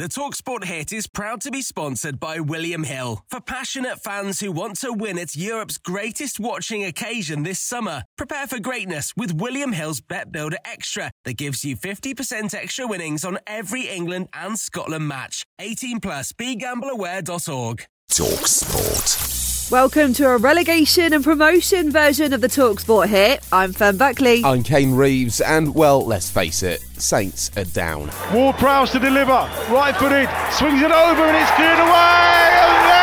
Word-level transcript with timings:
The 0.00 0.08
Talksport 0.08 0.64
hit 0.64 0.94
is 0.94 1.06
proud 1.06 1.42
to 1.42 1.50
be 1.50 1.60
sponsored 1.60 2.18
by 2.18 2.40
William 2.40 2.84
Hill. 2.84 3.22
For 3.28 3.38
passionate 3.38 4.02
fans 4.02 4.40
who 4.40 4.50
want 4.50 4.78
to 4.80 4.94
win 4.94 5.18
at 5.18 5.36
Europe's 5.36 5.76
greatest 5.76 6.40
watching 6.40 6.82
occasion 6.84 7.42
this 7.42 7.60
summer, 7.60 8.04
prepare 8.16 8.46
for 8.46 8.58
greatness 8.58 9.12
with 9.14 9.34
William 9.34 9.72
Hill's 9.72 10.00
Bet 10.00 10.32
Builder 10.32 10.56
Extra 10.64 11.10
that 11.26 11.36
gives 11.36 11.66
you 11.66 11.76
50% 11.76 12.54
extra 12.54 12.86
winnings 12.86 13.26
on 13.26 13.40
every 13.46 13.88
England 13.88 14.28
and 14.32 14.58
Scotland 14.58 15.06
match. 15.06 15.44
18 15.58 16.00
plus 16.00 16.32
begambleaware.org. 16.32 17.84
Talksport. 18.10 19.49
Welcome 19.70 20.14
to 20.14 20.26
a 20.26 20.36
relegation 20.36 21.12
and 21.12 21.22
promotion 21.22 21.92
version 21.92 22.32
of 22.32 22.40
the 22.40 22.48
Talksport 22.48 23.06
hit. 23.06 23.46
I'm 23.52 23.72
Fern 23.72 23.98
Buckley. 23.98 24.42
I'm 24.44 24.64
Kane 24.64 24.96
Reeves, 24.96 25.40
and 25.40 25.72
well, 25.76 26.04
let's 26.04 26.28
face 26.28 26.64
it, 26.64 26.80
Saints 27.00 27.52
are 27.56 27.62
down. 27.62 28.10
Ward 28.34 28.56
Prowse 28.56 28.90
to 28.90 28.98
deliver, 28.98 29.30
right 29.30 29.94
footed, 29.94 30.28
swings 30.50 30.82
it 30.82 30.90
over 30.90 31.22
and 31.22 31.36
it's 31.36 31.52
cleared 31.52 31.78
away, 31.78 32.99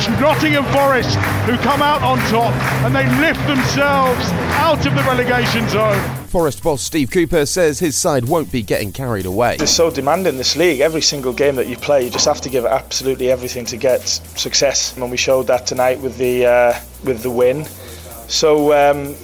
it's 0.00 0.08
Nottingham 0.18 0.64
Forest 0.72 1.16
who 1.44 1.58
come 1.58 1.82
out 1.82 2.02
on 2.02 2.16
top 2.30 2.54
and 2.84 2.94
they 2.94 3.06
lift 3.20 3.46
themselves 3.46 4.30
out 4.56 4.86
of 4.86 4.94
the 4.94 5.02
relegation 5.02 5.68
zone. 5.68 6.00
Forest 6.28 6.62
boss 6.62 6.80
Steve 6.80 7.10
Cooper 7.10 7.44
says 7.44 7.78
his 7.78 7.96
side 7.96 8.24
won't 8.24 8.50
be 8.50 8.62
getting 8.62 8.92
carried 8.92 9.26
away. 9.26 9.56
It's 9.60 9.70
so 9.70 9.90
demanding 9.90 10.38
this 10.38 10.56
league. 10.56 10.80
Every 10.80 11.02
single 11.02 11.34
game 11.34 11.54
that 11.56 11.66
you 11.66 11.76
play, 11.76 12.04
you 12.04 12.10
just 12.10 12.24
have 12.24 12.40
to 12.42 12.48
give 12.48 12.64
absolutely 12.64 13.30
everything 13.30 13.66
to 13.66 13.76
get 13.76 14.00
success. 14.00 14.96
And 14.96 15.10
we 15.10 15.18
showed 15.18 15.48
that 15.48 15.66
tonight 15.66 16.00
with 16.00 16.16
the 16.16 16.46
uh, 16.46 16.80
with 17.04 17.22
the 17.22 17.30
win. 17.30 17.66
So 18.30 18.72
um, 18.72 19.16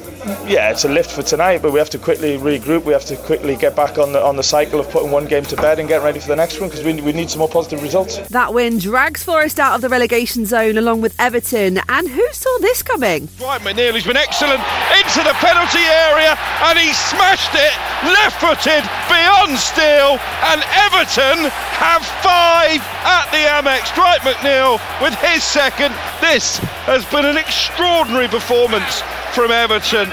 yeah, 0.49 0.71
it's 0.71 0.85
a 0.85 0.89
lift 0.89 1.13
for 1.13 1.23
tonight, 1.23 1.63
but 1.63 1.73
we 1.73 1.79
have 1.79 1.91
to 1.91 1.99
quickly 1.99 2.37
regroup. 2.39 2.85
We 2.85 2.93
have 2.93 3.05
to 3.07 3.17
quickly 3.17 3.55
get 3.55 3.77
back 3.77 3.99
on 3.99 4.13
the 4.13 4.21
on 4.21 4.35
the 4.35 4.43
cycle 4.43 4.81
of 4.81 4.91
putting 4.91 5.13
one 5.13 5.27
game 5.27 5.45
to 5.45 5.57
bed 5.57 5.79
and 5.79 5.89
getting 5.89 6.05
ready 6.05 6.19
for 6.19 6.27
the 6.27 6.37
next 6.37 6.61
one 6.61 6.69
because 6.69 6.85
we, 6.85 7.01
we 7.01 7.13
need 7.13 7.31
some 7.31 7.39
more 7.39 7.49
positive 7.49 7.83
results. 7.83 8.19
That 8.29 8.53
win 8.53 8.79
drags 8.79 9.23
Forest 9.23 9.61
out 9.61 9.77
of 9.77 9.81
the 9.83 9.89
relegation 9.89 10.45
zone 10.45 10.77
along 10.77 11.03
with 11.03 11.15
Everton. 11.21 11.79
And 11.89 12.09
who 12.09 12.27
saw 12.33 12.59
this 12.59 12.83
coming? 12.83 13.29
Dwight 13.39 13.61
McNeil, 13.61 13.95
has 13.95 14.05
been 14.05 14.17
excellent 14.17 14.61
into 14.99 15.23
the 15.23 15.35
penalty 15.39 15.87
area 16.11 16.35
and 16.67 16.77
he 16.77 16.93
smashed 16.93 17.55
it 17.55 17.75
left 18.03 18.43
footed 18.43 18.83
beyond 19.07 19.55
Steele. 19.59 20.19
And 20.51 20.59
Everton 20.91 21.47
have 21.79 22.03
five 22.27 22.83
at 23.07 23.31
the 23.31 23.47
Amex. 23.47 23.95
Dwight 23.95 24.21
McNeil 24.27 24.83
with 25.01 25.15
his 25.23 25.45
second. 25.45 25.95
This 26.33 26.59
has 26.87 27.05
been 27.07 27.25
an 27.25 27.37
extraordinary 27.37 28.27
performance 28.27 29.01
from 29.33 29.53
Everton. 29.53 30.11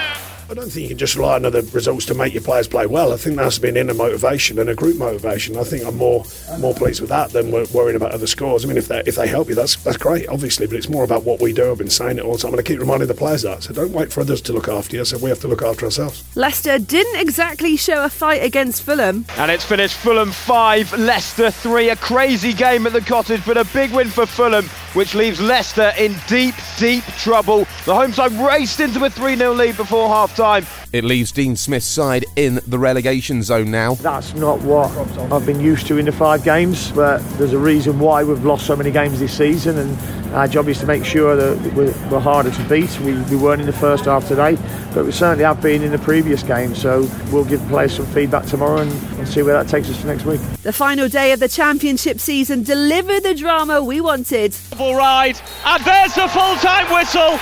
I 0.49 0.53
don't 0.53 0.69
think 0.69 0.83
you 0.83 0.87
can 0.89 0.97
just 0.97 1.15
rely 1.15 1.35
on 1.35 1.45
other 1.45 1.61
results 1.61 2.05
to 2.07 2.13
make 2.13 2.33
your 2.33 2.43
players 2.43 2.67
play 2.67 2.85
well. 2.85 3.13
I 3.13 3.17
think 3.17 3.35
there 3.35 3.45
has 3.45 3.55
to 3.55 3.61
be 3.61 3.69
an 3.69 3.77
inner 3.77 3.93
motivation 3.93 4.59
and 4.59 4.69
a 4.69 4.75
group 4.75 4.97
motivation. 4.97 5.57
I 5.57 5.63
think 5.63 5.85
I'm 5.85 5.97
more 5.97 6.25
more 6.59 6.73
pleased 6.73 7.01
with 7.01 7.09
that 7.09 7.31
than 7.31 7.51
worrying 7.51 7.95
about 7.95 8.11
other 8.11 8.27
scores. 8.27 8.65
I 8.65 8.67
mean, 8.67 8.77
if 8.77 8.87
they 8.87 9.01
if 9.05 9.15
they 9.15 9.27
help 9.27 9.49
you, 9.49 9.55
that's 9.55 9.75
that's 9.77 9.97
great, 9.97 10.27
obviously. 10.27 10.67
But 10.67 10.75
it's 10.77 10.89
more 10.89 11.03
about 11.03 11.23
what 11.23 11.41
we 11.41 11.53
do. 11.53 11.71
I've 11.71 11.77
been 11.77 11.89
saying 11.89 12.17
it 12.17 12.25
all 12.25 12.33
the 12.33 12.39
time, 12.39 12.51
and 12.51 12.59
I 12.59 12.63
keep 12.63 12.79
reminding 12.79 13.07
the 13.07 13.13
players 13.13 13.41
that. 13.43 13.63
So 13.63 13.73
don't 13.73 13.91
wait 13.91 14.11
for 14.11 14.21
others 14.21 14.41
to 14.41 14.53
look 14.53 14.67
after 14.67 14.97
you. 14.97 15.05
So 15.05 15.17
we 15.17 15.29
have 15.29 15.39
to 15.39 15.47
look 15.47 15.61
after 15.61 15.85
ourselves. 15.85 16.23
Leicester 16.35 16.77
didn't 16.77 17.19
exactly 17.19 17.77
show 17.77 18.03
a 18.03 18.09
fight 18.09 18.43
against 18.43 18.83
Fulham, 18.83 19.25
and 19.37 19.49
it's 19.49 19.63
finished 19.63 19.95
Fulham 19.97 20.31
five, 20.31 20.91
Leicester 20.97 21.51
three. 21.51 21.89
A 21.89 21.95
crazy 21.95 22.53
game 22.53 22.85
at 22.85 22.93
the 22.93 23.01
Cottage, 23.01 23.45
but 23.45 23.57
a 23.57 23.65
big 23.65 23.91
win 23.91 24.07
for 24.07 24.25
Fulham, 24.25 24.65
which 24.93 25.15
leaves 25.15 25.39
Leicester 25.39 25.91
in 25.97 26.15
deep, 26.27 26.55
deep 26.77 27.03
trouble. 27.17 27.65
The 27.85 27.95
home 27.95 28.13
side 28.13 28.31
raced 28.33 28.79
into 28.79 29.03
a 29.05 29.09
3 29.09 29.35
0 29.35 29.53
lead 29.53 29.77
before 29.77 30.07
half 30.07 30.32
time. 30.35 30.65
It 30.91 31.03
leaves 31.03 31.31
Dean 31.31 31.55
Smith's 31.55 31.85
side 31.85 32.25
in 32.35 32.59
the 32.67 32.79
relegation 32.79 33.43
zone 33.43 33.71
now. 33.71 33.95
That's 33.95 34.33
not 34.33 34.61
what 34.61 34.91
I've 35.31 35.45
been 35.45 35.59
used 35.59 35.87
to 35.87 35.97
in 35.97 36.05
the 36.05 36.11
five 36.11 36.43
games, 36.43 36.91
but 36.91 37.19
there's 37.37 37.53
a 37.53 37.57
reason 37.57 37.99
why 37.99 38.23
we've 38.23 38.43
lost 38.43 38.65
so 38.67 38.75
many 38.75 38.91
games 38.91 39.19
this 39.19 39.37
season, 39.37 39.77
and 39.77 40.33
our 40.33 40.47
job 40.47 40.67
is 40.67 40.79
to 40.79 40.85
make 40.85 41.05
sure 41.05 41.35
that 41.35 41.73
we're, 41.73 41.93
we're 42.09 42.19
harder 42.19 42.51
to 42.51 42.69
beat. 42.69 42.99
We, 43.01 43.13
we, 43.23 43.35
weren't 43.35 43.61
in 43.61 43.67
the 43.67 43.73
first 43.73 44.05
half 44.05 44.27
today, 44.27 44.57
but 44.93 45.05
we 45.05 45.11
certainly 45.11 45.43
have 45.43 45.61
been 45.61 45.83
in 45.83 45.91
the 45.91 45.99
previous 45.99 46.43
game, 46.43 46.73
so 46.75 47.09
we'll 47.31 47.45
give 47.45 47.61
players 47.67 47.95
some 47.95 48.05
feedback 48.07 48.45
tomorrow 48.45 48.81
and, 48.81 48.91
and 49.19 49.27
see 49.27 49.43
where 49.43 49.53
that 49.53 49.69
takes 49.69 49.89
us 49.89 50.01
for 50.01 50.07
next 50.07 50.25
week. 50.25 50.41
The 50.63 50.73
final 50.73 51.07
day 51.07 51.33
of 51.33 51.39
the 51.39 51.47
championship 51.47 52.19
season 52.19 52.63
delivered 52.63 53.23
the 53.23 53.35
drama 53.35 53.83
we 53.83 54.01
wanted. 54.01 54.53
Full 54.53 54.95
ride, 54.95 55.39
and 55.65 55.83
there's 55.83 56.15
the 56.15 56.27
full 56.29 56.55
time 56.57 56.91
whistle. 56.93 57.37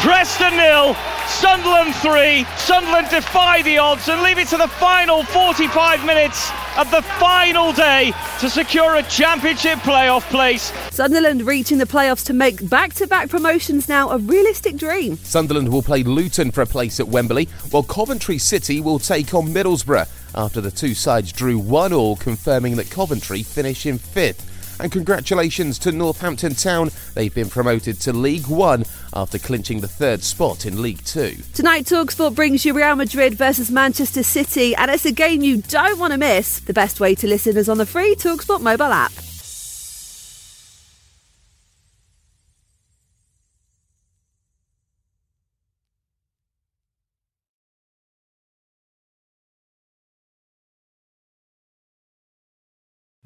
Preston 0.00 0.56
nil, 0.56 0.96
Sunderland 1.30 1.94
3. 1.96 2.44
Sunderland 2.58 3.08
defy 3.08 3.62
the 3.62 3.78
odds 3.78 4.08
and 4.08 4.20
leave 4.22 4.38
it 4.38 4.48
to 4.48 4.56
the 4.56 4.66
final 4.66 5.22
45 5.22 6.04
minutes 6.04 6.50
of 6.76 6.90
the 6.90 7.02
final 7.02 7.72
day 7.72 8.12
to 8.40 8.50
secure 8.50 8.96
a 8.96 9.02
championship 9.04 9.78
playoff 9.78 10.28
place. 10.28 10.72
Sunderland 10.90 11.46
reaching 11.46 11.78
the 11.78 11.86
playoffs 11.86 12.24
to 12.26 12.32
make 12.32 12.68
back 12.68 12.94
to 12.94 13.06
back 13.06 13.28
promotions 13.28 13.88
now 13.88 14.10
a 14.10 14.18
realistic 14.18 14.76
dream. 14.76 15.16
Sunderland 15.16 15.68
will 15.68 15.82
play 15.82 16.02
Luton 16.02 16.50
for 16.50 16.62
a 16.62 16.66
place 16.66 16.98
at 16.98 17.08
Wembley, 17.08 17.46
while 17.70 17.84
Coventry 17.84 18.36
City 18.36 18.80
will 18.80 18.98
take 18.98 19.32
on 19.32 19.54
Middlesbrough 19.54 20.08
after 20.34 20.60
the 20.60 20.70
two 20.70 20.94
sides 20.94 21.32
drew 21.32 21.58
1 21.58 21.92
all, 21.92 22.16
confirming 22.16 22.76
that 22.76 22.90
Coventry 22.90 23.42
finish 23.42 23.86
in 23.86 23.98
fifth. 23.98 24.49
And 24.80 24.90
congratulations 24.90 25.78
to 25.80 25.92
Northampton 25.92 26.54
Town. 26.54 26.90
They've 27.14 27.34
been 27.34 27.50
promoted 27.50 28.00
to 28.00 28.14
League 28.14 28.46
One 28.46 28.84
after 29.12 29.38
clinching 29.38 29.80
the 29.80 29.88
third 29.88 30.22
spot 30.22 30.64
in 30.64 30.80
League 30.80 31.04
Two. 31.04 31.36
Tonight, 31.52 31.84
Talksport 31.84 32.34
brings 32.34 32.64
you 32.64 32.72
Real 32.72 32.96
Madrid 32.96 33.34
versus 33.34 33.70
Manchester 33.70 34.22
City, 34.22 34.74
and 34.74 34.90
it's 34.90 35.04
a 35.04 35.12
game 35.12 35.42
you 35.42 35.58
don't 35.62 35.98
want 35.98 36.12
to 36.12 36.18
miss. 36.18 36.60
The 36.60 36.72
best 36.72 36.98
way 36.98 37.14
to 37.16 37.26
listen 37.26 37.58
is 37.58 37.68
on 37.68 37.76
the 37.76 37.86
free 37.86 38.14
Talksport 38.14 38.62
mobile 38.62 38.84
app. 38.84 39.12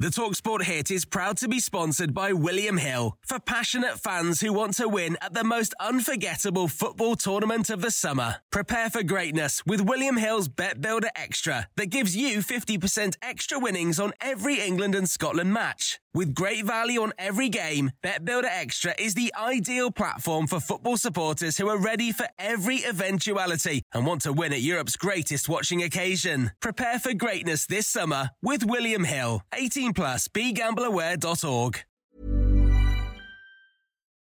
The 0.05 0.11
Talksport 0.11 0.65
hit 0.65 0.91
is 0.91 1.07
proud 1.07 1.39
to 1.39 1.49
be 1.49 1.59
sponsored 1.59 2.13
by 2.13 2.35
William 2.35 2.77
Hill 2.77 3.17
for 3.27 3.39
passionate 3.41 3.99
fans 3.99 4.43
who 4.43 4.53
want 4.53 4.75
to 4.75 4.87
win 4.87 5.17
at 5.23 5.33
the 5.33 5.45
most 5.45 5.73
unforgettable 5.81 6.69
football 6.69 7.17
tournament 7.17 7.71
of 7.71 7.81
the 7.81 7.91
summer. 7.91 8.37
Prepare 8.53 8.91
for 8.91 9.03
greatness 9.03 9.63
with 9.65 9.81
William 9.81 10.19
Hill's 10.19 10.49
Bet 10.49 10.83
Builder 10.83 11.09
Extra 11.17 11.69
that 11.77 11.87
gives 11.87 12.15
you 12.15 12.41
50% 12.41 13.17
extra 13.23 13.59
winnings 13.59 13.99
on 13.99 14.13
every 14.21 14.61
England 14.61 14.95
and 14.95 15.09
Scotland 15.09 15.55
match. 15.55 16.01
With 16.15 16.33
great 16.33 16.65
value 16.65 17.03
on 17.03 17.13
every 17.19 17.49
game, 17.49 17.91
Bet 18.01 18.25
Builder 18.25 18.49
Extra 18.49 18.95
is 19.01 19.15
the 19.15 19.35
ideal 19.37 19.91
platform 19.91 20.47
for 20.47 20.61
football 20.61 20.97
supporters 20.97 21.59
who 21.59 21.69
are 21.69 21.77
ready 21.77 22.13
for 22.13 22.29
every 22.39 22.85
eventuality 22.85 23.83
and 23.93 24.07
want 24.07 24.23
to 24.23 24.33
win 24.33 24.53
at 24.53 24.61
Europe's 24.61 24.95
greatest 24.95 25.49
watching 25.49 25.83
occasion. 25.83 26.53
Prepare 26.61 27.01
for 27.01 27.15
greatness 27.15 27.67
this 27.67 27.89
summer 27.89 28.31
with 28.43 28.65
William 28.65 29.03
Hill. 29.03 29.43
18 29.53 29.93
plus 29.93 30.29
begambleaware.org. 30.29 31.85